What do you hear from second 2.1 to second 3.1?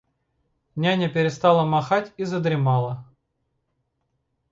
и задремала.